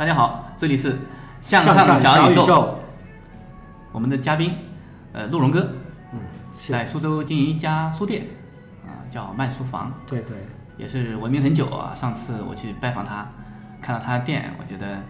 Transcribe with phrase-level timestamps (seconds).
[0.00, 0.98] 大家好，这里是
[1.42, 2.78] 向向上小宇宙
[3.92, 4.56] 我们的嘉宾，
[5.12, 5.74] 呃，陆荣哥，
[6.14, 6.20] 嗯，
[6.58, 8.24] 在苏州经营一家书店，
[8.86, 10.38] 啊、叫慢书房，对对，
[10.78, 11.92] 也是闻名很久啊。
[11.94, 13.28] 上次我去拜访他，
[13.82, 15.02] 看到他的店，我觉得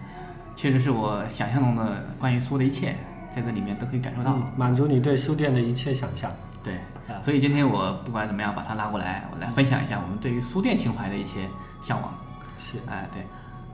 [0.57, 2.93] 确实是我想象中的关于书的一切，
[3.33, 4.33] 在这里面都可以感受到。
[4.33, 6.29] 嗯，满足你对书店的一切想象。
[6.61, 6.73] 对
[7.07, 11.47] 啊，所以今天我不管怎么样把他拉过来，我来分享一下我们对于书店情怀的一些
[11.81, 12.13] 向往。
[12.59, 13.25] 是，哎，对，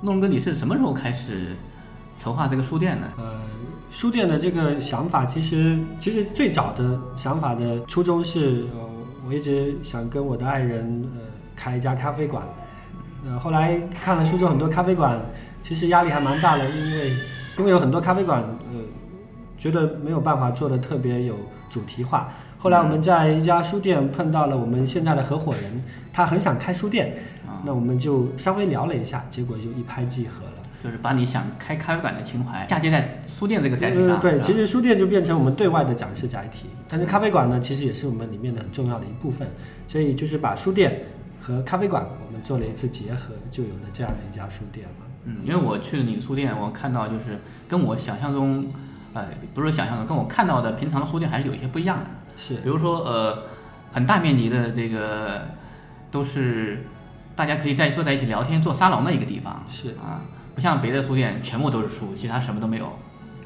[0.02, 1.56] 陆荣哥，你是什么时候开始
[2.20, 3.08] 筹划这个书店呢？
[3.17, 3.42] 呃，
[3.90, 8.88] 书店的这个想法，其实其实最早的想法的初衷是，呃，
[9.28, 11.22] 我一直想跟我的爱人呃
[11.56, 12.44] 开一家咖啡馆。
[13.25, 15.20] 呃，后来看了苏州很多咖啡馆，
[15.64, 17.09] 其实压力还蛮大的，因为
[17.58, 18.80] 因为有很多咖啡馆，呃，
[19.58, 21.36] 觉得没有办法做的特别有
[21.72, 22.30] 主题化。
[22.58, 27.13] 后来我们在一家书店碰到了我们现在的合伙人，他很想开书店，
[27.63, 30.52] 那我们就稍微聊了一下，结果就一拍即合了。
[30.83, 34.09] 就是把你想开咖啡馆的情怀嫁接在书店这个载体上。
[34.09, 39.47] 呃对，其实书店就变成我们对外的展示载体，但是咖啡馆呢，其实也是我们里面的很重要的一部分。
[39.88, 41.01] 所以就是把书店
[41.41, 45.06] 和咖啡馆我们做了一次结合，就有了这样的一家书店了。
[45.25, 48.68] 嗯，因为我去了你的书店，我看到就是跟我想象中，
[49.13, 49.25] 呃，
[49.56, 52.06] 不是想象中，跟我看到的平常的书店还是有一些不一样的。
[52.38, 53.44] 是比如说呃，
[53.92, 55.42] 很大面积的这个
[56.09, 56.84] 都是
[57.36, 59.66] 大家可以在坐在一起聊天、做沙龙的一个地方。
[59.70, 60.22] 是啊，
[60.56, 62.88] 不像别的书店全部都是书，其他什么都没有。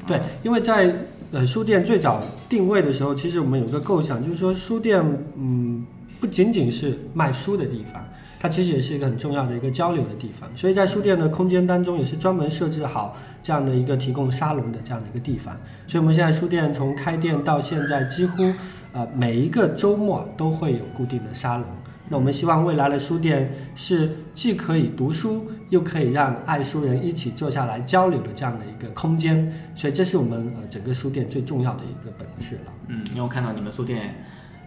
[0.06, 0.94] 对，因为在
[1.30, 5.02] 呃书店最早定位的时候，其实我们有个构想，就是说书店
[5.36, 5.84] 嗯
[6.20, 8.02] 不仅仅是卖书的地方，
[8.40, 10.48] 它其实也是一个很重要的一个交流的地方。
[10.56, 15.56] 所以在书店的空间当中，也是专门设置好这样的一个提供沙龙的这样的一个地方。
[15.86, 18.52] 所以我们现在书店从开店到现在，几乎
[18.92, 21.66] 呃每一个周末都会有固定的沙龙。
[22.08, 32.72] 那我们希望未来的书店是既可以读书，又可以让爱书人一起坐下来交流的这样的一个空间，所以这是我们呃整个书店最重要的一个本质了。
[32.88, 34.14] 嗯，因为我看到你们书店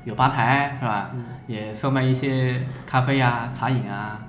[0.06, 1.12] 有吧台是吧？
[1.14, 4.26] 嗯也售卖一些咖啡啊、茶饮啊，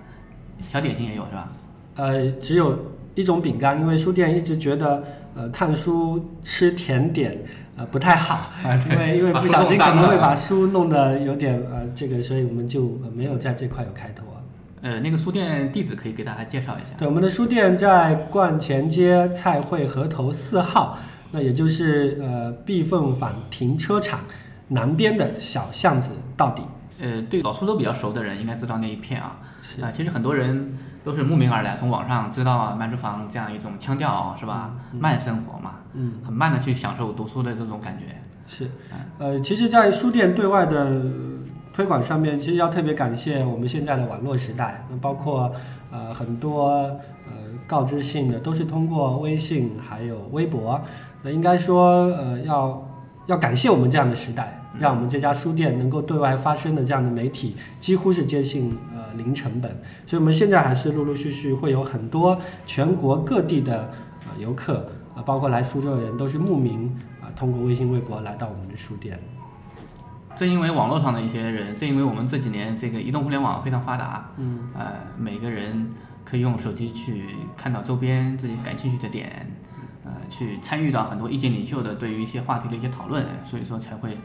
[0.69, 1.53] 小点心也有是吧？
[1.95, 2.78] 呃，只有
[3.15, 5.03] 一种饼干，因为书店一直觉得
[5.34, 7.39] 呃看书吃甜点
[7.76, 8.50] 呃不太好，
[8.91, 14.25] 因为因为不小心可能会把书弄得有点呃这个，所以我们就、呃没有在这块有开拓。
[14.82, 16.97] 呃，那个书店地址可以给大家介绍一下。
[16.98, 20.98] 对，我们的书店在冠前街菜汇河头四号，
[21.32, 24.20] 那也就是呃碧凤坊停车场
[24.69, 26.62] 南边的小巷子到底。
[27.01, 29.39] 呃，对老苏州比较熟的人应该知道那一片啊。
[29.62, 34.71] 是啊、其实很多人都是慕名而来，从网上知道啊慢书房这样一种腔调是吧？
[34.93, 38.15] 慢生活嘛，嗯，很慢的去享受读书的这种感觉。
[38.47, 38.71] 是，
[39.19, 41.03] 呃，其实，在书店对外的
[41.75, 45.53] 推广上面，其实要特别感谢我们现在的网络时代，那包括
[45.91, 46.69] 呃很多
[47.25, 47.33] 呃
[47.67, 50.81] 告知性的都是通过微信还有微博，
[51.23, 52.89] 那应该说呃要
[53.27, 59.70] 要感谢我们这样的时代，让我们这家书店能够对外发声的这样的媒体几乎是接近呃零成本，
[60.06, 63.91] 所以我们现在还是陆陆续续会有很多全国各地的
[64.27, 69.18] 呃游客啊、包括来苏州的人都是慕名啊、通过微信、微博来到我们的书店。
[70.36, 75.89] 正因为网络上的一些人，正因为我们这几年这个移动互联网非常发达，嗯，呃，每个人
[76.27, 77.24] 可以用手机去
[77.56, 79.51] 看到周边自己感兴趣的点，
[80.04, 84.18] 呃，去参与到很多意见领袖的对于一些话题的一些讨论，所以说才会，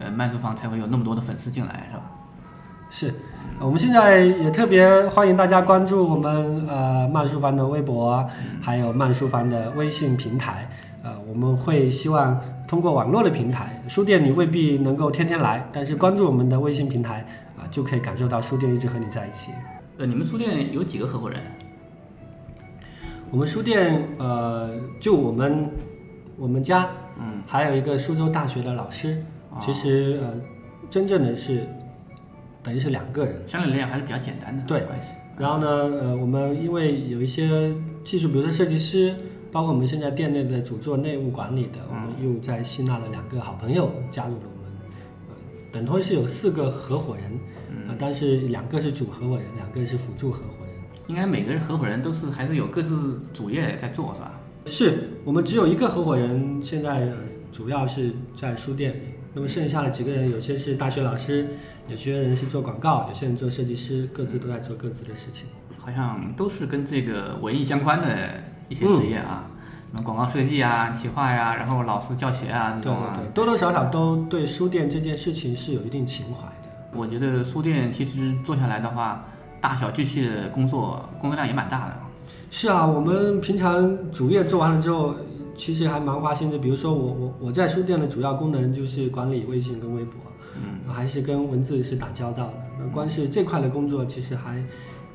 [0.00, 2.02] 呃，慢书房才会有那么多的粉丝进来，是吧？
[2.90, 3.14] 是，
[3.60, 8.28] 呃我们现在也特别欢迎大家关注我们呃慢书房的微博，
[8.60, 10.68] 还有慢书房的微信平台。
[11.02, 17.24] 呃，我们会希望通过网络的平台，书店你未必能够天天来，但是关注我们的微信平台
[17.56, 19.52] 啊、就可以感受到书店一直和你在一起。
[19.98, 21.38] 呃，你们书店有几个合伙人？
[23.30, 25.70] 我们书店呃，就我们
[26.36, 26.88] 我们家，
[27.18, 29.24] 嗯，还有一个苏州大学的老师，
[29.60, 30.34] 其实呃，
[30.88, 31.66] 真正的是
[32.62, 33.42] 等于是两个人。
[33.46, 35.12] 相对来讲还是比较简单的对关系。
[35.38, 37.74] 然后呢，呃，我们因为有一些
[38.04, 39.14] 技术，比如说设计师，
[39.50, 44.72] 包括我们现在店内的主做内务管理的，我们又在吸纳了两个好朋友加入了我们，
[45.28, 45.34] 呃，
[45.72, 47.38] 等同于是有四个合伙人，
[47.88, 50.74] 呃，但是两个是主合伙人，两个是辅助合伙人。
[51.06, 54.38] 应该每个人合伙人都是还是有各自主业在做，是吧？
[54.66, 57.16] 是我们只有一个合伙人，现在呃
[57.50, 59.00] 主要是在书店里。
[59.32, 61.46] 那么剩下的几个人，有些是大学老师，
[61.88, 65.46] 有些人是做广告，有些人做设计师，各自都在做各自的事情。
[65.78, 68.08] 好像都是跟这个文艺相关的
[68.68, 69.46] 一些职业啊，
[69.90, 73.12] 什么广告设计啊、企划呀、然后老师教学啊这对种啊。
[73.16, 76.68] 对对，多多少少都对书店这件事情是有一定情怀的。
[76.92, 79.24] 我觉得书店其实做下来的话，
[79.60, 81.94] 大小巨细的工作工作量也蛮大的。
[82.50, 85.14] 是啊，我们平常主业做完了之后，
[85.60, 86.56] 其实还蛮花心的。
[86.58, 90.14] 比如说我我我在书店的主要功能就是管理微信跟微博，
[90.56, 92.54] 嗯，还是跟文字是打交道的。
[92.78, 94.56] 那光是这块的工作，其实还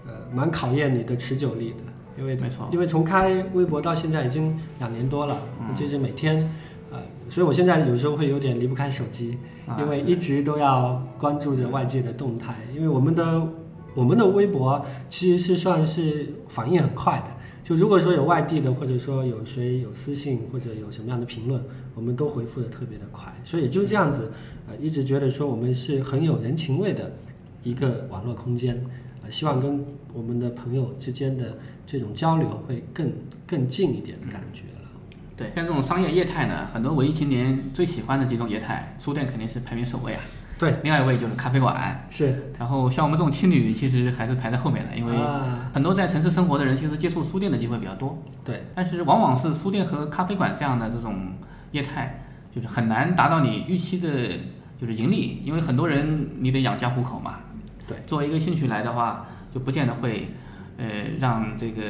[0.06, 1.78] 呃蛮考验你的持久力的，
[2.20, 6.48] 因为没错因为从开微博到现在已经两年多了，嗯就是每天
[6.92, 13.48] 呃，所以我现在有时候会有点离不开手机，啊因为一直都要关注着外界的动态，因为我们的
[13.96, 17.35] 我们的微博其实是算是反应很快的。
[17.66, 21.60] 就如果说有外地的，或者说有谁有私信或者有什么样的评论，
[21.96, 24.32] 我们都回复的特别的快，所以就这样子，
[24.70, 27.12] 呃，一直觉得说我们是很有人情味的
[27.64, 28.80] 一个网络空间，
[29.24, 29.84] 呃，希望跟
[30.14, 31.58] 我们的朋友之间的
[31.88, 33.12] 这种交流会更
[33.48, 34.88] 更近一点的感觉了。
[35.36, 40.22] 对，像这种商业业态呢，很多文艺青年最喜欢的几种业态，书店肯定是排名首位啊。
[40.58, 48.22] 对，另外一位就是咖啡馆，是然后像我们这种青旅，其实还是排在后面的，因为啊很多在城市生活的人，其实接触书店的机会比较多。
[48.44, 51.34] 对，但是往往是书店和咖啡馆这样的这种
[51.72, 52.24] 业态，
[52.56, 54.08] 就是很难达到你预期的，
[54.80, 57.36] 就是盈利，因为很多人你得养家糊口嘛。
[57.88, 60.30] 对，作为一个兴趣来的话，就不见得会，
[60.78, 60.86] 呃，
[61.20, 61.82] 让这个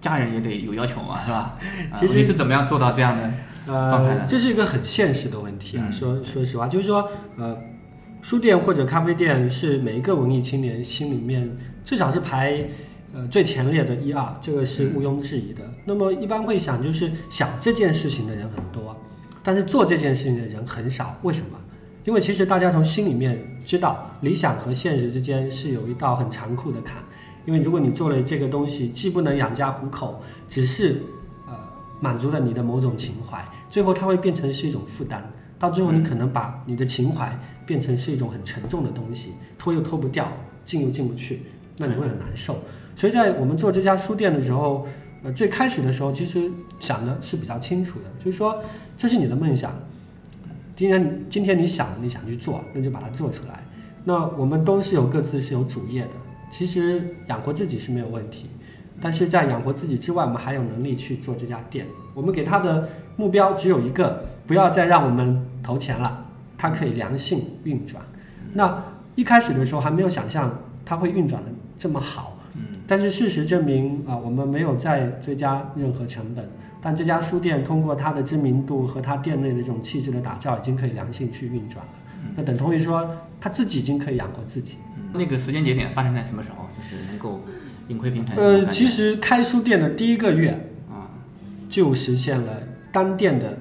[0.00, 1.56] 家人也得有要求嘛，是吧？
[1.90, 3.22] 啊其实你是怎么样做到这样的
[3.66, 5.84] 状态呃，这是一个很现实的问题啊。
[5.86, 7.58] 嗯说说实话，就是说，呃，
[8.24, 11.46] 书店或者咖啡店是每一个文艺青年心里面
[11.84, 12.58] 至少是排
[13.12, 15.60] 呃最前列的一二，这个是毋庸置疑的。
[15.84, 18.96] 那么一般会想，就是想这件事情的人很多，
[19.42, 21.14] 但是做这件事情的人很少。
[21.20, 21.58] 为什么？
[22.06, 26.96] 因为其实大家从心里面知道，理想和现实之间是有一道很残酷的坎。
[27.44, 31.02] 因为如果你做了这个东西，既不能养家糊口，只是
[31.46, 31.52] 呃
[32.00, 35.30] 满足了你的某种情怀，最后它会变成是一种负担。
[35.56, 40.32] 到最后，你可能把你的情怀变成是一种很沉重的东西，脱又脱不掉，
[40.64, 41.42] 进又进不去，
[41.76, 42.58] 那你会很难受。
[42.96, 44.86] 所以在我们做这家书店的时候，
[45.22, 48.62] 呃，最开始的时候其实想的是比较清楚的，就是说
[48.96, 49.72] 这是你的梦想，
[50.76, 53.62] 今天今天你想你想去做，那就把它做出来。
[54.04, 56.10] 那我们都是有各自是有主业的，
[56.50, 58.50] 其实养活自己是没有问题，
[59.00, 61.86] 但是在养活自己之外，我们还有能力去做这家店。
[62.12, 66.23] 我们给他的目标只有一个，不要再让我们投钱了，
[66.64, 68.02] 它可以良性运转。
[68.54, 68.82] 那
[69.14, 76.48] 一开始的时候还没有想象它会运转的这么好，嗯，但是事实证明啊，我们没有再追加任何成本。
[76.80, 81.92] 但这家书店通过它的知名度和它店内的这种气质的打造，已经可以良性去运转了。
[82.34, 84.76] 那等同于说，他自己已经可以养活自己。
[85.12, 86.66] 那个时间节点发生在什么时候？
[86.76, 87.40] 就是能够
[87.88, 88.36] 盈亏平衡。
[88.36, 90.50] 呃，其实开书店的第一个月
[90.90, 91.12] 啊，
[91.68, 93.58] 就实现了单店的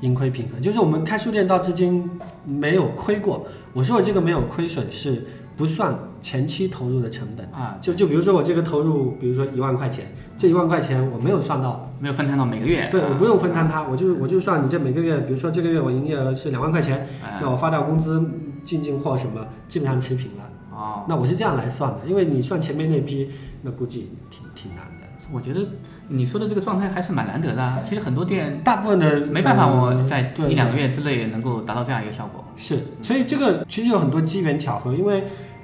[0.00, 2.08] 盈亏平衡，就是我们开书店到至今
[2.44, 3.46] 没有亏过。
[3.72, 5.26] 我说我这个没有亏损是
[5.56, 12.88] 不算前期投入的成本啊就就比如说我这个投入，比如说一万块钱，这一万块钱我没有算到，没有分摊到每个月。
[12.90, 18.24] 对啊我不用分摊它，我就我就算你这每个月，比如说这个月我营业额是两万块钱，哎那我发掉工资、
[18.64, 20.44] 进进货什么，基本上持平了。
[20.72, 23.28] 哦，那我是这样来算的，因为你算前面那批，
[23.62, 25.08] 那估计挺挺难的。
[25.30, 25.60] 我觉得
[26.08, 27.78] 你说的这个状态还是蛮难得的啊。
[27.88, 32.44] 其实很多店大部分的没办法，呃我在对一两个月之内能够达到这样一个效果。
[32.56, 35.22] 是，所以这个其实有很多机缘巧合，因为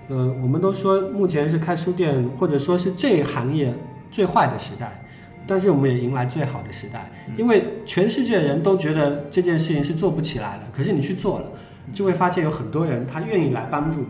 [0.09, 3.75] 呃，我们都说目前是开书店或者说是这一行业
[4.11, 5.03] 最坏的时代，
[5.47, 11.47] 但是我们也迎来最好的时代，因为全世界人都觉得这件事情是做不起来的，可是你去做了，
[11.95, 14.07] 就会发现有很多人他愿意来帮助你、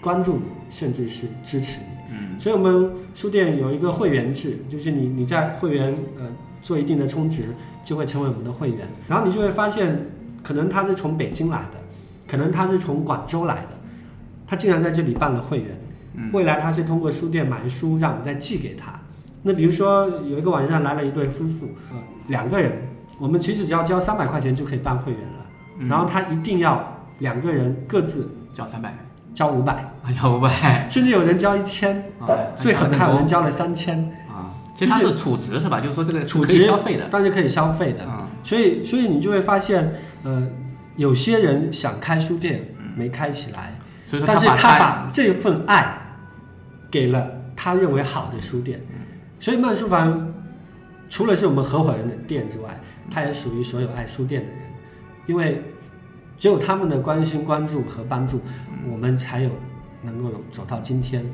[0.00, 1.95] 关注你，甚至是支持你。
[2.10, 6.24] 嗯，所以我们书店有一个会员制，就是你你在会员呃
[6.62, 7.44] 做一定的充值，
[7.84, 10.06] 就会成为我们的会员，然后你就会发现，
[10.42, 11.78] 可能他是从北京来的，
[12.26, 13.70] 可能他是从广州来的，
[14.46, 15.80] 他竟然在这里办了会员，
[16.14, 16.30] 嗯。
[16.32, 18.98] 未来他是通过书店买书，让我们再寄给他，
[19.42, 21.96] 那比如说有一个晚上来了一对夫妇，呃，
[22.28, 22.72] 两个人，
[23.18, 25.46] 我们其实只要交三百块钱就可以办会员了，
[25.78, 25.88] 嗯。
[25.88, 28.92] 然后他一定要两个人各自交三百，
[29.34, 33.98] 交五百，啊，交五百，甚至有人交一千，啊，最狠的还有人交交了三千，
[34.28, 35.80] 啊，其实它是储值是吧？
[35.80, 40.46] 就是说这个储值消费的，但是可以消费的，啊，所以所以你就会发现，呃，
[40.94, 42.62] 有些人想开书店
[42.94, 43.74] 没开起来，
[44.24, 45.98] 但是他把这份爱
[46.88, 48.80] 给了他认为好的书店，
[49.40, 50.32] 所以慢书房
[51.08, 54.58] 除了是我们合伙人的店之外，它也属于所有爱书店的人，
[55.26, 55.62] 因为
[56.38, 58.40] 只有他们的关心、关注和帮助，
[58.90, 59.50] 我们才有
[60.06, 61.24] 能够走到今天。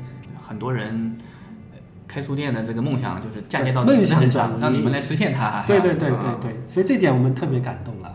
[0.41, 1.17] 很多人
[1.71, 1.77] 呃
[2.07, 5.63] 开书店的这个梦想就是嫁接到你们梦想让你们来实现它。
[5.65, 8.13] 对对对对啊对，所以这点我们特别感动了。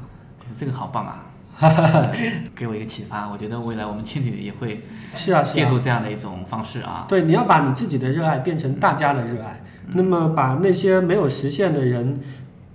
[0.55, 1.25] 这个好棒啊！
[2.55, 4.85] 给我一个启发，我觉得未来我们青旅也会
[5.15, 7.07] 是啊是啊借助这样的一种方式啊。
[7.09, 9.63] 对，你要把你自己的热爱变成大家的热爱，
[9.95, 12.21] 那么把那些没有实现的人，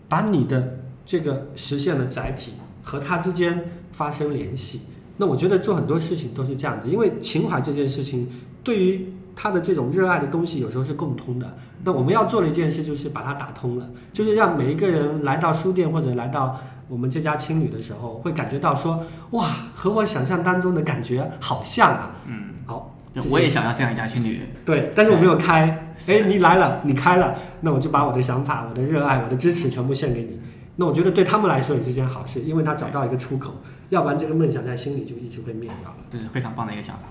[0.09, 4.81] 把你的这个实现的载体和他之间发生联系。
[5.17, 8.27] 那我觉得做很多事情都是这样子，因为情怀这件事情
[8.63, 11.55] 对于他的这种热爱的东西有时候是共通的。
[11.83, 22.11] 那我们要做的一件事就是把它打通了，就是让每一个人来到书店或者来到我们这家青旅的时候，会感觉到说，哇，和我想象当中的感觉好像啊。
[22.25, 22.95] 嗯，好，
[23.29, 24.41] 我也想要这样一家青旅。
[24.63, 25.93] 对，但是我没有开。
[26.07, 30.39] 哎，你来了，你开了，那我就把我的想法、我的热爱、我的支持全部献给你。
[30.75, 33.53] 那我觉得对他们来说也是件好事，因为他找到一个出口，
[33.93, 35.97] 要不然这个梦想在心里就一直会灭掉了。
[36.11, 37.03] 这是非常棒的一个想法。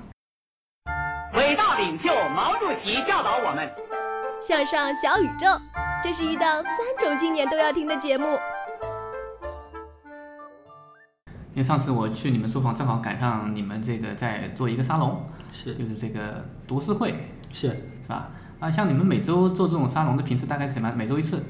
[1.38, 3.70] 伟大领袖毛主席教导我们：
[4.40, 5.46] 向上小宇宙，
[6.02, 8.26] 这是一档三种青年都要听的节目。
[11.54, 17.14] 因为上次我去你们书房，正好赶上你们这个在做一个沙龙，是就是这个读书会，
[17.52, 18.28] 是，是吧？
[18.58, 20.92] 啊，像你们每周做这种沙龙的频次大概是什么？
[20.96, 21.40] 每周一次？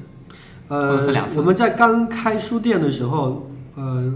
[0.67, 4.13] 或呃者是两，次我们在刚开书店的时候，呃，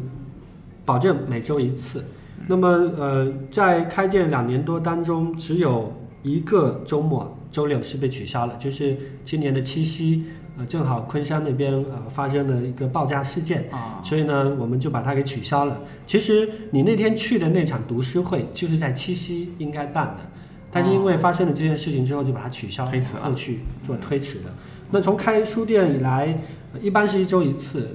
[0.88, 2.01] 保证每周一次。
[2.48, 10.24] 那么呃，在开店两年多当中，只有一个周末，周六是被取消了，就是今年的七夕，
[10.58, 15.82] 呃，正好昆山那边呃发生了一个爆炸事件，啊，所以呢，我们就把它给取消了。
[16.06, 20.24] 其实你那天去的那场读书会，就是在七夕应该办的，
[20.72, 24.46] 但是因为发生了这件事情之后，就把它取消了，推迟了后去做推迟的。
[24.89, 26.39] 那从开书店以来，
[26.72, 27.89] 呃一般是一周一次。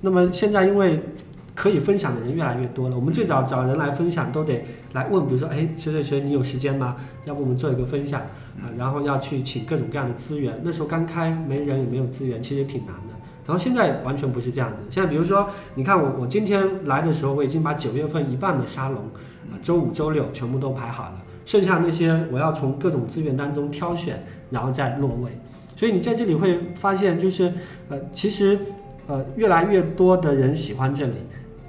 [0.00, 1.00] 那么现在因为
[1.54, 6.96] 可以分享的人越来越多了，我们最早找人来分享都得来问，比如说，哎，谁谁谁，你有时间吗？
[7.24, 8.70] 要不我们做一个分享啊？
[8.78, 10.60] 然后要去请各种各样的资源。
[10.64, 13.14] 那时候刚开，没人也没有资源，其实也挺难的。
[13.44, 14.76] 然后现在完全不是这样的。
[14.88, 18.98] 现在比如说，你看我我今天来的时候，我已经把九月份一半的沙龙，
[19.50, 25.30] 啊，周五、周六全部都排好了，剩下那些我要从各种资源当中挑选，然后再落位。
[25.74, 27.52] 所以你在这里会发现，就是
[27.88, 28.58] 呃，其实
[29.06, 31.14] 呃越来越多的人喜欢这里，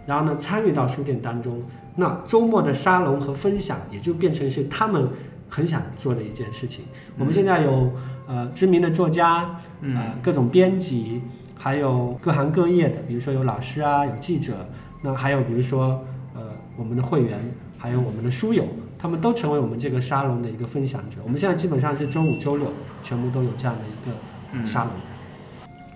[0.05, 1.61] 然后呢参与到书店当中，
[1.95, 5.07] 那周末的沙龙和分享也就变成是他们
[5.49, 6.85] 很想做的一件事情。
[7.17, 7.91] 我们现在有
[8.27, 11.21] 呃知名的作家，嗯呃各种编辑，
[11.55, 14.67] 还有各行各业的，比如说有老师啊，有记者，
[15.01, 16.41] 那还有比如说呃
[16.75, 17.39] 我们的会员，
[17.77, 18.65] 还有我们的书友，
[18.97, 21.17] 他们都成为我们这个沙龙的一个分享者。
[21.23, 22.67] 我们现在基本上是周五、周六
[23.03, 24.17] 全部都有这样的一个
[24.53, 24.93] 呃沙龙。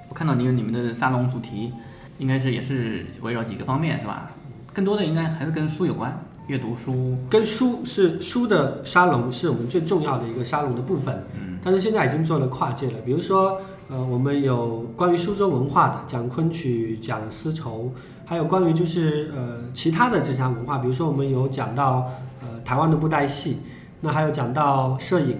[0.10, 1.74] 我看到你有你们的沙龙主题，
[2.18, 4.32] 应该是也是围绕几个方面是吧？
[4.74, 6.16] 更多的应该还是跟书有关，
[6.48, 7.18] 阅读书。
[7.30, 12.94] 跟书是书的沙龙是我们最重要的一个沙龙的部分，嗯，但是现在已经做了跨界了。
[13.04, 13.60] 比如说，
[13.90, 17.92] 呃，我们有关于苏州文化的，讲昆曲、讲丝绸，
[18.26, 23.58] 还有关于就是呃其他的这项文化，比如说我们有讲到呃台湾的布袋戏，
[24.02, 25.40] 那还有讲到摄影，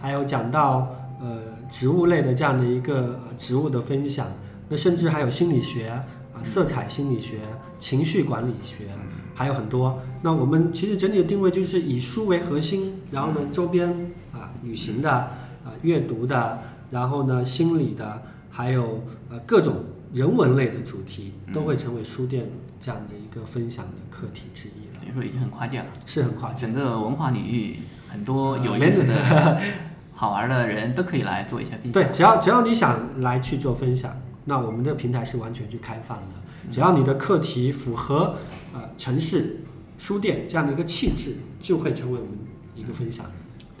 [0.00, 0.88] 还有讲到
[1.20, 4.26] 呃植物类的这样的一个呃植物的分享，
[4.68, 6.02] 那甚至还有心理学啊、
[6.42, 7.40] 色彩心理学、
[7.78, 8.86] 情绪管理学。
[9.34, 10.00] 还有很多。
[10.20, 13.88] 那我们其实整体的定位就是以书为核心，然后呢周边
[14.32, 16.58] 啊旅行的啊阅读的，
[16.90, 19.76] 然后呢心理的，还有呃各种
[20.12, 24.98] 人文类的主题，都会成为书店这样的一个分享的课题之一了。
[24.98, 26.66] 等于说已经很跨界了，是很跨界。
[26.66, 27.76] 整个文化领域
[28.08, 29.60] 很多有呃意思的、
[30.12, 31.92] 好玩的人都可以来做一下分享。
[31.92, 36.34] 对，只要只要你想来去做分享，那我们的平台是完全去开放的。
[36.70, 38.36] 只要你的课题符合
[38.74, 39.60] 呃城市
[39.98, 42.34] 书店这样的一个气质，就会成为我们
[42.74, 43.24] 一个分享。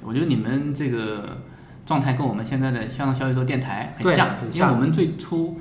[0.02, 1.38] 我觉得你们这个
[1.84, 5.58] 状态跟我们现在的向上小宇宙电台很像，很像因为我们最初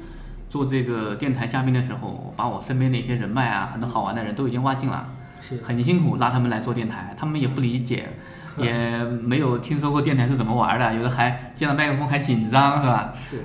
[0.50, 5.10] 做这个电台嘉宾的时候，把我身边的一些人脉啊，很多好玩的人都已经挖进了，
[5.42, 8.10] 是很辛苦拉他们来做电台，他们也不理解，
[8.58, 13.14] 也没有听说过电台是怎么玩的，有的还见到麦克风还紧张，是吧？
[13.16, 13.38] 是。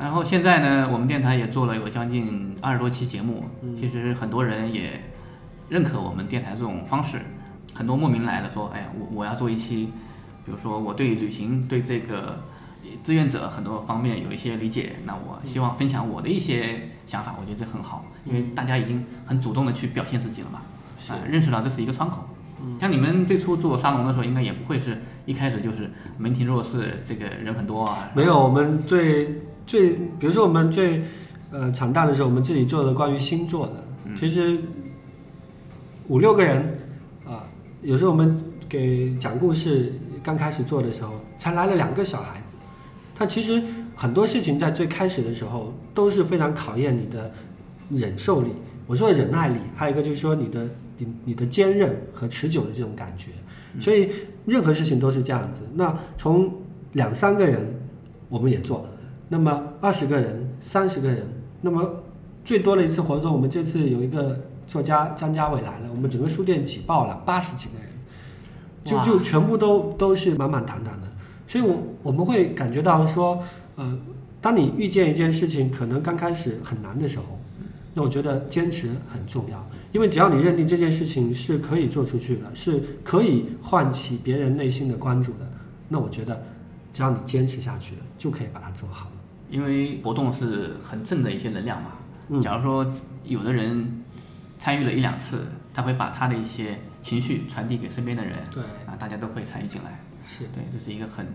[0.00, 5.10] 然后现在呢，我们电台也做了有将近二十多期节目，嗯其实很多人也
[5.68, 7.20] 认可我们电台这种方式，
[7.74, 9.90] 很多慕名来的说，哎呀，我我要做一期，
[10.44, 12.44] 比如说我对旅行对这个
[13.02, 20.60] 志愿者很多方面有一些理解，那我希望分享我的一些想法，我觉得这很好，因为大家已经很主动的去表现自己了嘛，
[21.08, 22.22] 啊、认识到这是一个窗口。
[22.80, 28.10] 像你们最初做沙龙的时候，应该也不会是一开始就是门庭若市，这个人很多啊。
[28.14, 31.02] 没有，我们最最，比如说我们最
[31.52, 33.74] 呃惨淡的时候，我们自己做的关于星座的，
[34.18, 34.58] 其实
[36.08, 36.78] 五六个人
[37.26, 37.44] 啊、
[37.82, 42.56] 有时候我们给讲故事刚开始做的时候，才来了两个小孩子。
[43.14, 43.62] 他其实
[43.94, 47.30] 很多事情在最开始的时候都是非常考验你的
[47.90, 48.48] 忍受力。
[48.86, 53.32] 我说的忍耐力，还有一个就是说你的你你的坚韧和持久的这种感觉。
[53.78, 54.08] 所以
[54.46, 55.60] 任何事情都是这样子。
[55.74, 56.50] 那从
[56.94, 57.60] 两三个人
[58.30, 58.88] 我们也做，
[59.28, 61.26] 那么二十个人、三十个人，
[61.60, 62.02] 那么
[62.44, 67.88] 最多的一次活动，我们这次有一个作家张家伟来了，我们整个书店挤爆了八十几个人，
[68.84, 71.08] 就就全部都都是满满当当的。
[71.46, 73.42] 所以我我们会感觉到说，
[73.76, 73.98] 呃，
[74.40, 77.38] 当你遇见一件事情可能刚开始很难的时候，
[77.94, 85.50] 那我觉得坚持很重要，因为只要你认定这件事情是可以做出去的，是可以唤起别人内心的关注的，
[85.88, 86.42] 那我觉得
[86.92, 89.12] 只要你坚持下去了，就可以把它做好了。
[89.50, 91.92] 因为活动是很正的一些能量嘛。
[92.28, 92.86] 嗯假如说
[93.24, 94.02] 有的人
[94.58, 99.98] 参与了一两次，他会把他的一些情绪传递给身边的人，对啊，大家都会参与进来。
[100.24, 101.26] 是对，这是一个很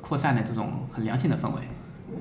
[0.00, 1.62] 扩散的这种很良性的氛围。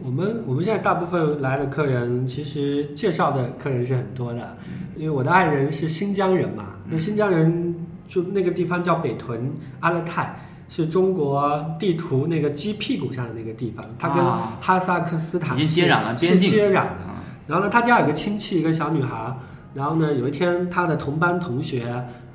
[0.01, 4.57] 我们我们现在大部分来的客人，其实介绍的客人是很多的，
[4.95, 7.75] 因为我的爱人是新疆人嘛，那新疆人
[8.07, 10.35] 就那个地方叫北屯阿勒泰，
[10.69, 14.57] 是中国地图那个鸡屁股上的那个地方，它跟啊。
[14.61, 16.49] 哈萨克斯坦已经接壤了是边境。
[16.49, 16.79] 接壤的。
[16.79, 17.13] 啊
[17.47, 19.33] 然后呢，他家有个亲戚，一个小女孩，
[19.73, 21.85] 然后呢，有一天他的同班同学，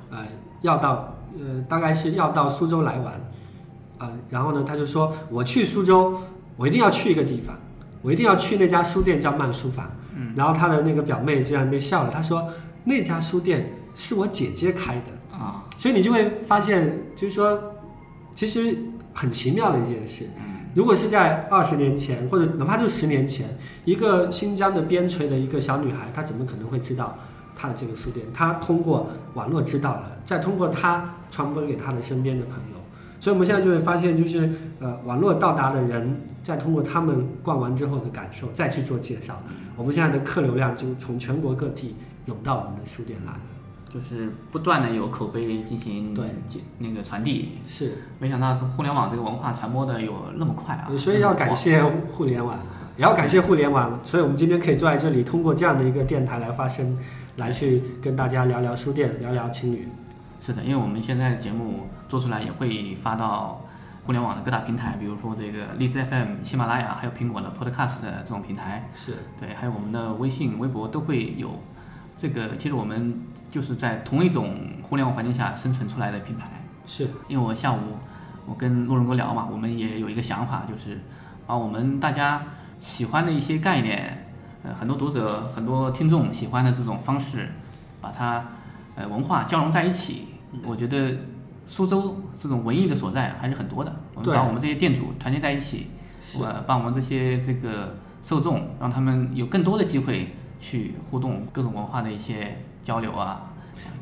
[0.09, 0.25] 呃，
[0.63, 3.13] 要到呃，大概是要到苏州来玩，
[3.99, 6.19] 啊、然后呢，他就说我去苏州，
[6.57, 7.55] 我一定要去一个地方，
[8.01, 9.87] 我一定要去那家书店叫慢书房。
[10.15, 10.33] 嗯。
[10.35, 12.49] 然后他的那个表妹居然被笑了，她说
[12.83, 17.72] 那家书店是我姐姐开的，啊，所以你就会发现，就是说，
[18.35, 18.77] 其实
[19.13, 20.25] 很奇妙的一件事。
[20.37, 23.47] 嗯如果是在二十年前，或者哪怕就十年前，
[23.85, 27.15] 一个新疆的边陲的一个小女孩，她怎么可能会知道
[27.55, 28.25] 她的这个书店？
[28.33, 32.79] 她通过网络知道了，再通过她传播给她的身边的朋友。
[33.19, 39.39] 所以我们现在就会发现，就是呃，网络到达的人，再通过他们逛完之后的感受，再去做介绍。
[39.75, 43.39] 我们现在的客流量就从全国各地涌到我们的书店来了。
[43.93, 46.25] 就是不断的有口碑进行对
[46.79, 47.59] 那个传递。
[47.67, 50.89] 是，没想到互联网这个文化传播的有那么快啊！
[50.97, 52.57] 所以要感谢互联网，
[52.97, 56.97] 也要感谢互联网，所以我们今天可以坐在这里，通过这样的一个电台来发声，
[57.35, 59.87] 来去跟大家聊聊书店，聊聊情侣。
[60.41, 63.61] 是的，因为我们现在节目做出来也会发到
[64.05, 68.89] 互联网的各大平台，比如说这个荔枝 FM、喜马拉雅，还有苹果的 Podcast 的这种平台。
[68.95, 71.51] 是对，还有我们的微信、微博都会有。
[72.17, 73.21] 这个其实我们
[73.51, 76.49] 就是在同一种互联网环境下生存出来的品牌。
[76.85, 77.77] 是，因为我下午
[78.45, 80.99] 我跟路人哥聊嘛，我们也有一个想法，就是
[81.47, 82.43] 把我们大家
[82.79, 84.27] 喜欢的一些概念，
[84.63, 87.49] 呃，很多读者、很多听众喜欢的这种方式，
[88.01, 88.45] 把它
[88.95, 90.27] 呃文化交融在一起。
[90.65, 91.17] 我觉得
[91.65, 93.95] 苏州这种文艺的所在还是很多的。
[94.13, 95.87] 我们把我们这些店主团结在一起，
[96.41, 103.51] 呃，把我们这些这个受众，让他们有更多的机会去互动各种文化的一些交流啊。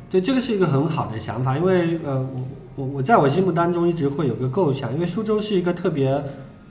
[0.08, 2.46] 对，这个是一个很好的想法，因为呃，我
[2.76, 6.10] 我我在我心目当中一直会有个构想，因为苏州是一个特别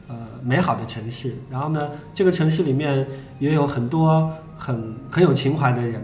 [0.07, 3.05] 呃美好的城市，然后呢，这个城市里面
[3.39, 5.99] 也有很多很很有情怀的人，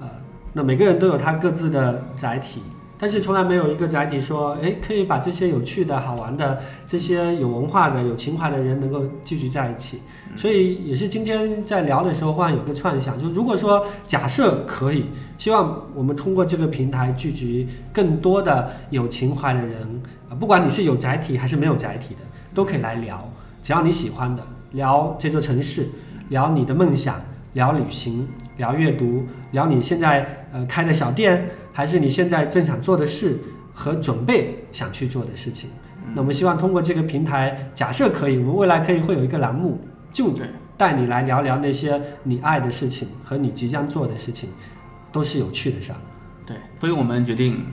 [0.00, 0.08] 呃，
[0.52, 2.60] 那每个人都有他各自的载体，
[3.02, 10.00] 但是从来没有一个载体说，哎，可以把这些有趣的好玩的、这些有文化的、有情怀的人能够聚集在一起。
[10.36, 22.20] 所以也是今天在聊的时候，忽然有个串想，就如果说假设可以，希望我们通过这个平台聚集更多的有情怀的人，啊，不管你是有载体还是没有载体的，
[22.54, 23.28] 都可以来聊，
[23.60, 25.88] 只要你喜欢的，聊这座城市，
[26.28, 27.20] 聊你的梦想，
[27.54, 33.38] 聊旅行，聊阅读，聊你现在呃开的小店，还是你现在正想做的事
[33.72, 35.70] 和准备想去做的事情。
[36.14, 39.80] 那我们希望通过这个平台，假设可以，我们未来可以会有一个栏目，
[40.12, 40.34] 就
[40.76, 44.50] 带你来聊聊那些你爱的事情和你即将做的事情，
[45.10, 45.98] 都是有趣的事儿。
[46.44, 47.64] 对，所以我们决定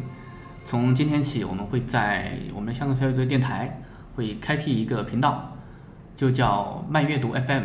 [0.64, 3.82] 从今天起，我们会在我们香港小宇宙电台
[4.16, 5.58] 会开辟一个频道，
[6.16, 7.64] 就叫慢阅读 FM。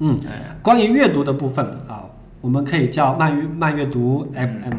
[0.00, 0.20] 嗯，
[0.62, 2.04] 关于阅读的部分啊，
[2.40, 4.74] 我们可以叫慢阅慢阅读 FM。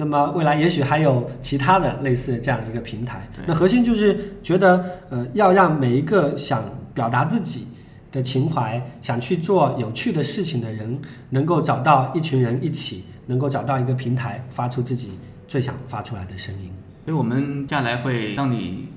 [0.00, 3.28] 那么未来也许还有其他的类似这样一个平台。
[3.46, 7.66] 那核心就是觉得，呃，要让每一个想表达自己
[8.10, 16.70] 的情怀、想去做有趣的事情的人，能够找到一群人一起，能够找到一个平台，发出自己最想发出来的声音。
[17.04, 18.88] 所以我们接下来会让你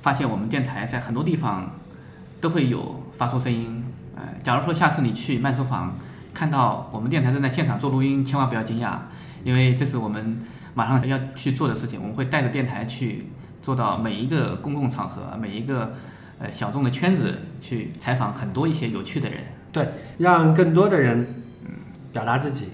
[0.00, 1.70] 发现，我们电台在很多地方
[2.40, 3.84] 都会有发出声音。
[4.16, 5.96] 呃，假如说下次你去慢书房
[6.34, 8.96] 看到我们电台正在现场做录音，千万不要惊讶。
[9.44, 10.38] 因为这是我们
[10.74, 13.26] 马上要去做的事情，我们会带着电台去
[13.60, 15.94] 做到每一个公共场合、每一个
[16.38, 19.38] 呃小众的圈子去采访很多一些有趣的人。
[19.72, 21.26] 对，让更多的人
[21.64, 21.70] 嗯
[22.12, 22.68] 表达自己。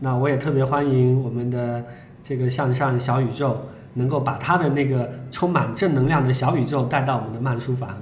[0.00, 1.84] 那我也特别欢迎我们的
[2.22, 7.96] 这个向上小宇宙，能够把他的那个充满正能量的小宇宙带到我们的慢书房，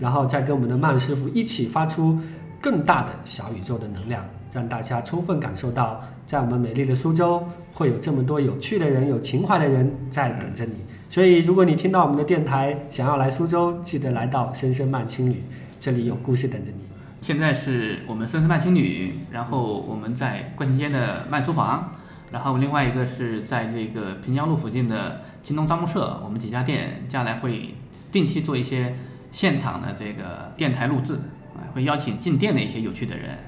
[0.00, 2.18] 然后再跟我们的慢师傅一起发出
[2.60, 7.42] 更大的小宇宙的能量，让大家充分感受到，在我们美丽的苏州。
[7.74, 10.74] 会有这么多有趣的人、有情怀的人在等着你，
[11.08, 15.42] 所以如果你听到我们的电台，想要来苏州，记得来到深深慢青旅，
[15.80, 16.84] 这里有故事等着你。
[17.22, 21.94] 现在是我们深深慢青旅，然后我们在冠军街的慢书房，
[22.30, 27.74] 然后另外一个是在这个平江路附近的京东招募社，我们几家店将来会
[28.12, 28.94] 定期做一些
[29.32, 31.14] 现场的这个电台录制，
[31.54, 33.38] 啊，会邀请进店的一些有趣的人，啊，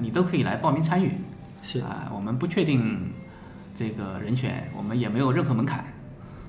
[0.00, 1.12] 你都可以来报名参与。
[1.62, 3.10] 是啊，我们不确定。
[3.74, 5.82] 这个人选，我们也没有任何门槛，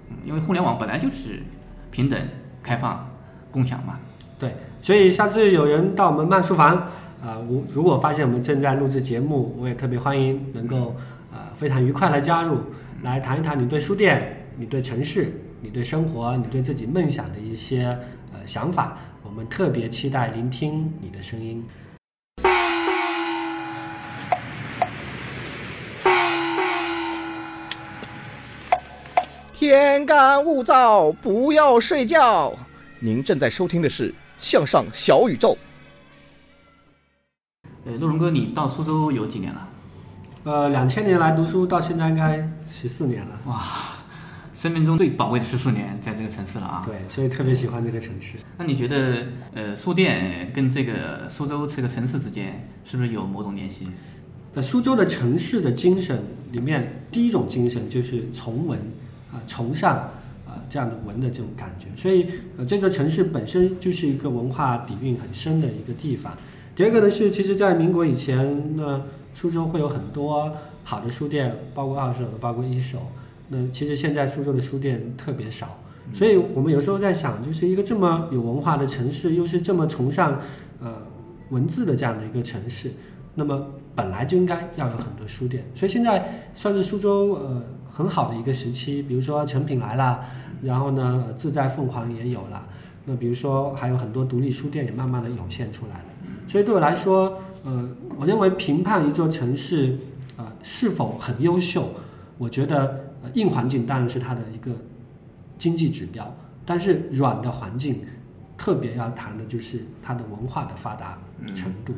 [0.10, 1.42] 嗯，因为互联网本来就是
[1.90, 2.20] 平等、
[2.62, 3.10] 开放、
[3.50, 3.98] 共享嘛。
[4.38, 6.76] 对，所以下次有人到我们慢书房，
[7.24, 10.98] 啊，我如果发现我们正在录制节目，我也特别欢迎能够
[11.32, 12.58] 呃非常愉快来加入，
[13.02, 17.86] 来谈一谈你对书店、你对城市、你对生活、你对自己梦想的一些
[18.34, 21.64] 呃想法，我们特别期待聆听你的声音。
[29.64, 32.54] 天干物燥，不要睡觉。
[33.00, 35.58] 您正在收听的是《向上小宇宙》。
[37.86, 39.70] 呃，陆荣哥，你到苏州有几年了？
[40.44, 43.40] 呃，两千年来读书，到现在应该十四年了。
[43.46, 43.64] 哇，
[44.54, 46.82] 生命中最宝贵的十四年，在这个城市了啊！
[46.86, 48.36] 对，所以特别喜欢这个城市。
[48.58, 53.88] 那你觉得，呃，书店跟这个苏州这个城市之间，是不是有某种联系？
[54.54, 56.22] 在苏州的城市的精神
[56.52, 58.78] 里面，第一种精神就是从文。
[59.34, 59.98] 啊，崇尚
[60.46, 66.32] 啊这样的文的这种感觉，所以呃这座城市本身就是一个文化底蕴很深的一个地方。
[66.76, 70.52] 第二个呢是，其实，在民国以前，呢苏州会有很多
[70.84, 73.00] 好的书店，包括二手的，包括一手。
[73.50, 75.80] 那其实现在苏州的书店特别少，
[76.14, 80.40] 所以我们有时候在想，就是一个这么有文化的城市，又是这么崇尚
[80.80, 80.94] 呃
[81.50, 82.92] 文字的这样的一个城市，
[83.34, 85.64] 那么本来就应该要有很多书店。
[85.74, 87.64] 所以现在算是苏州呃。
[87.96, 90.26] 很好的一个时期，比如说成品来了，
[90.64, 92.66] 然后呢，自在凤凰也有了，
[93.06, 96.06] 那比如说还有很多独立书店也慢慢的涌现出来了。
[96.48, 99.96] 所以对我来说，呃，我认为评判一座城市，
[100.38, 101.88] 呃，是否很优秀，
[102.40, 104.72] 我觉得硬环境当然是它的一个
[105.60, 108.02] 经济指标，但是软的环境，
[108.58, 111.20] 特别要谈的就是它的文化的发达
[111.54, 111.94] 程度。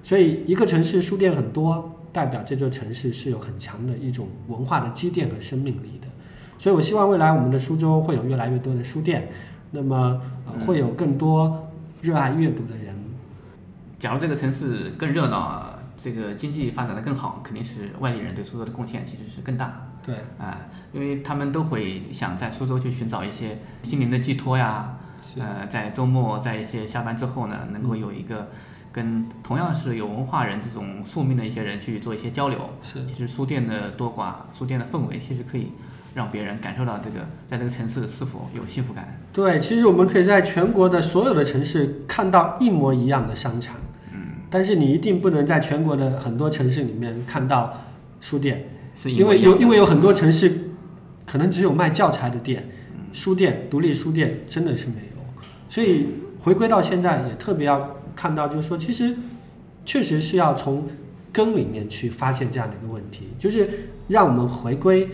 [0.00, 1.96] 所以一个城市书店很多。
[2.12, 6.08] 代表这座城市是有很强的一种文化的积淀和生命力的，
[6.58, 9.28] 所以我希望未来我们的苏州会有越来越多的书店，
[9.70, 10.20] 那么
[10.66, 11.70] 会有更多
[12.00, 12.94] 热爱阅读的人。
[13.98, 19.88] 假如这个城市更热闹，这个经济发展的更好，肯定是外地人对苏州的贡献其实是更大。
[20.04, 20.58] 对，啊，
[20.92, 24.96] 因为他们都会想在苏州去寻找一些心灵的寄托呀，
[25.38, 28.48] 呃，在周末在一些下班之后呢，能够有一个。
[28.92, 35.68] 跟同样是有文化人这种宿命的一些人去做一些交流，是其实书店的多寡，书店的氛围其实可以
[36.12, 39.16] 让别人感受到这个在这个城市是否有幸福感。
[39.32, 43.76] 对，其实我们可以在全国的所有的城市看到一模一样的商场，
[44.12, 44.18] 嗯，
[44.50, 47.72] 但是你一定不能在全国的很多城市里面看到
[48.20, 48.64] 书店，
[48.96, 50.72] 是因为有因为有很多城市
[51.24, 52.68] 可能只有卖教材的店，
[53.12, 56.08] 书店独立书店真的是没有，所以
[56.40, 57.98] 回归到现在也特别要。
[58.20, 59.16] 看到就是说，其实
[59.86, 60.86] 确实是要从
[61.32, 65.08] 根里面去发现这样的一个问题，就是让我们回归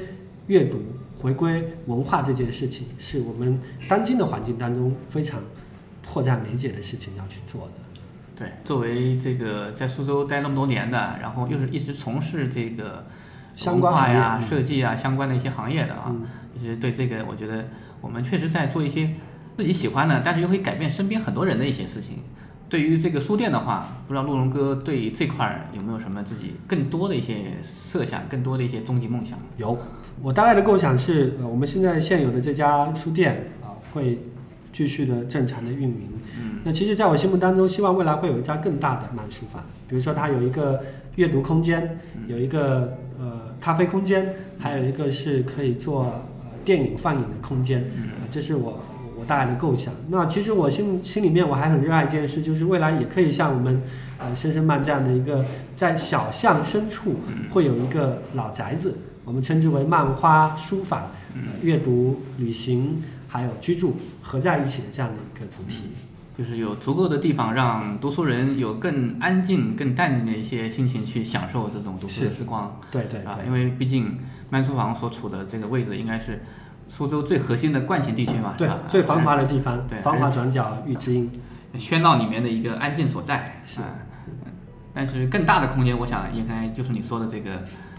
[0.49, 0.83] 阅读、
[1.17, 5.41] 回归文化这件事情，是我们当今的环境当中非常
[6.03, 7.73] 迫在眉睫的事情要去做的。
[8.35, 13.07] 对，作为这个在苏州待那么多年的，然后又是一直从事这个
[13.55, 16.13] 相关文化呀、设计啊相关的一些行业的啊。
[16.59, 17.69] 其实对这个，我觉得
[18.01, 19.13] 我们确实在做一些
[19.57, 22.25] 自己喜欢的，但是又会改变身边很多人的一些事情。
[22.69, 29.39] 对于这个书店的话，不知道陆荣哥对这块儿有没有什么自己更多的一些设想，更多的一些终极梦想？
[29.57, 29.79] 有，
[30.21, 34.19] 我大概的构想是，呃，我们现在现有的这家书店啊、会
[34.73, 36.09] 继续的正常的运营。
[36.39, 40.83] 嗯，那其实，在我心目当中，希望未来会有一家更大的慢书房，比如说它有一个
[41.15, 47.81] 阅读空间，有一个呃咖啡空间，还有一个是可以做呃电影放映的空间。
[47.81, 48.96] 呃这是我我
[49.27, 49.93] 大概的构想。
[50.09, 53.83] 那其实我心心里面我还很热爱一件事，就是未来也可以像我们
[54.19, 57.17] 呃深深漫这样的一个在小巷深处
[57.51, 65.85] 会有一个老宅子，我们称之为漫画书房，呃阅读、旅行还有居住合在一起的这样的一个主题。
[66.39, 72.79] 就是有足够的地方让读书人有更安静、更淡定的一些心情去享受这种读书的时光。
[72.91, 74.19] 对对啊，对因为毕竟
[74.51, 76.39] 慢书房所处的这个位置应该是
[76.89, 81.31] 苏州最核心的惯勤地区嘛，对最繁华的地方，对，繁华转角遇知音。
[81.79, 83.61] 喧闹里面的一个安静所在。
[83.63, 83.81] 是、
[84.95, 87.51] 但是更大的空间，我想应该就是你说的这个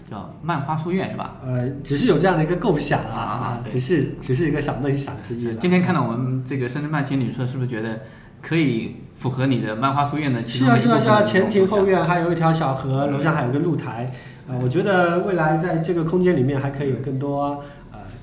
[0.09, 1.35] 叫漫花书院，是吧？
[1.45, 5.53] 呃，只是有这样的一个构想啊，啊只是只是一个小梦想之一了。
[5.55, 7.99] 今天看到我们这个深圳漫青旅社，是不是觉得
[8.41, 14.11] 可以符合你的漫花书院的其是啊是啊是啊，前庭后院还有一条小河，楼上还有个露台。
[14.47, 17.61] 呃，我觉得未来在这个空间里面还可以有更多呃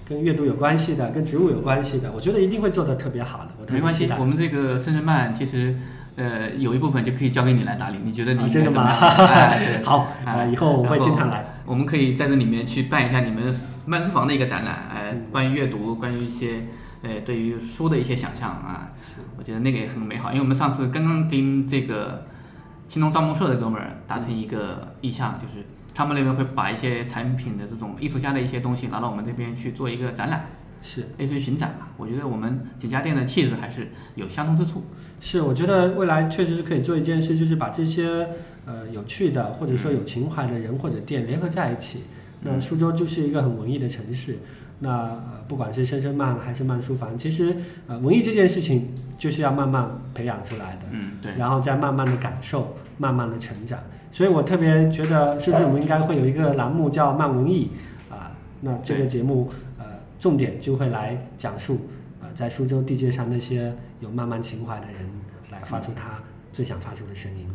[0.09, 3.51] 跟阅读有关系的、跟植物有关系的，我觉得一定会做得特别好的。
[3.61, 4.19] 我特没关系别期待，。
[4.21, 5.75] 我们这个深圳漫其实。
[6.17, 8.87] 呃，有一部分就可以交给你来打理，你觉得你真的吗
[9.83, 11.45] 好哎呃以后我会经常来。
[11.67, 13.53] 我们可以在这里面去办一下你们
[13.85, 16.67] 漫书房的一个展览，哎，关于阅读，关于一些
[17.03, 18.93] 呃对于书的一些想象啊，
[19.37, 20.31] 我觉得那个也很美好。
[20.31, 22.25] 因为我们上次刚刚跟这个
[22.87, 30.45] 青龙造梦社的哥们儿达成一个意向，就是他们那边会把一些产品的这种艺术家的一些东西拿到我们这边去做一个展览。
[30.87, 34.85] 是类似于巡展吧，我觉得我们几家店的气质还是有相通之处。
[35.19, 38.29] 是，我觉得未来确实是可以做一件事，就是把这些
[38.67, 42.03] 呃有趣的或者说有情怀的人或者店联合在一起。
[42.43, 44.37] 那苏州就是一个很文艺的城市，
[44.81, 47.57] 那、呃、不管是深深慢还是慢书房，其实
[47.87, 53.79] 呃文艺这件事情就是要慢慢培养出来的，嗯，对，然后再慢慢的感受，慢慢的成长。
[54.13, 57.71] 所以我特别觉得，是不是我们应该会有一个栏目叫漫文艺
[58.11, 59.85] 啊、那这个节目呃
[60.21, 61.89] 重点就会来讲述
[62.23, 65.09] 呃在苏州地界上那些有漫漫情怀的人，
[65.51, 66.19] 来发出他
[66.53, 67.47] 最想发出的声音。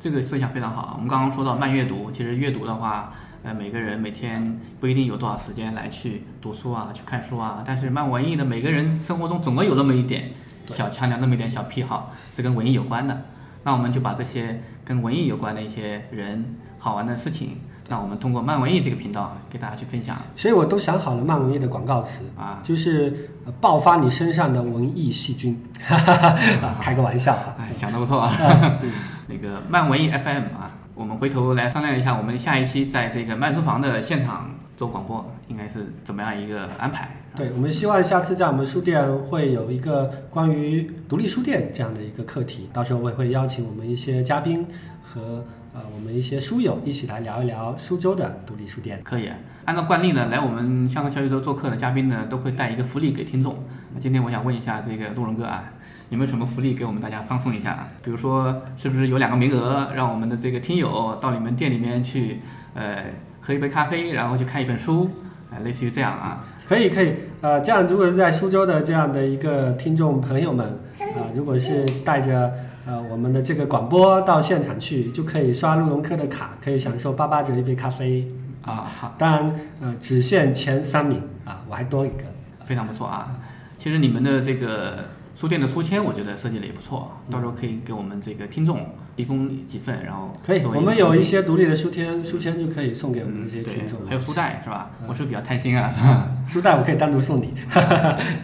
[0.00, 0.94] 这个设想非常好。
[0.94, 7.62] 我们刚刚说到慢阅读，其实阅读的话，呃，每个人每天不一定有多少时间来去读书啊，去看书啊。
[7.66, 10.30] 但是漫文艺的，每个人生活中总会有那么一点
[10.66, 13.22] 小强调，那么一点小癖好是跟文艺有关的。
[13.64, 20.16] 那我们就把这些跟文艺有关的一些人、好玩的事情，那我们通过漫文艺这个频道给大家去分享。
[20.34, 27.56] 所以我都想好了漫文艺的广告词啊，就是、呃爆发你身上的文艺细菌， 啊开个玩笑啊。
[27.58, 28.32] 哎，想的不错啊。
[29.28, 37.08] 那个漫文艺 FM 啊，我们回头来商量一下，我们下一期在这个慢书房的现场做广播，应该是怎么样一个安排？
[37.36, 44.66] 对，我们希望下次在我们书店会有一个关于独立书店这样的一个课题，到时候我也会邀请我们一些嘉宾
[45.00, 49.00] 和呃我们一些书友一起来聊一聊苏州的独立书店。
[49.04, 49.30] 可以，
[49.66, 53.56] 按照惯例呢，来我们香港小宇宙做客的嘉宾呢，都会带一个福利给听众。
[53.94, 55.62] 那今天我想问一下这个陆荣哥啊，
[56.10, 57.86] 有没有什么福利给我们大家放松一下？
[58.02, 62.40] 比如说，是不是有两个名额，让我们的这个听友到你们店里面去，
[62.74, 63.04] 呃，
[63.40, 65.10] 喝一杯咖啡，然后去看一本书，
[65.50, 66.42] 呃，类似于这样啊？
[66.66, 70.66] 可以可以，呃，这样如果是在苏州的这样的一个听众朋友们，
[70.98, 72.52] 啊、如果是带着
[72.86, 78.26] 呃我们的这个广播到现场去，就可以刷鹿茸科的卡，可以享受八八折一杯咖啡
[78.62, 78.90] 啊。
[78.98, 82.24] 好，当然呃只限前三名啊，我还多一个。
[82.64, 83.34] 非常不错啊！
[83.78, 85.04] 其实你们的这个
[85.38, 94.00] 书店的书签，我觉得设计的也不错，到时候可以给我们这个听众提供几份，然后可以，我们有一些独立的书签，书签就可以送给我们这些听众。
[94.08, 94.90] 还有书袋是吧？
[95.06, 95.92] 我是比较贪心啊，
[96.48, 97.54] 书袋我可以单独送你。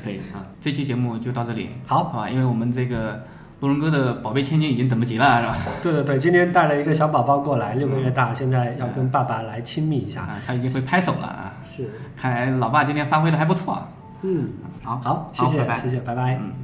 [0.04, 2.30] 可以啊，这期节目就到这里，好，好吧？
[2.30, 3.24] 因为我们这个
[3.58, 5.56] 陆荣哥的宝贝千金已经等不及了，是吧？
[5.82, 10.20] 对对对，今天带了一个小宝宝过来，六个月大，现在要跟爸爸来亲密一下。
[10.20, 11.54] 啊，他已经会拍手了啊！
[11.60, 13.82] 是，看来老爸今天发挥的还不错。
[14.22, 14.48] 嗯，
[14.84, 16.38] 好，好，谢谢，拜拜谢谢，拜拜。
[16.40, 16.63] 嗯。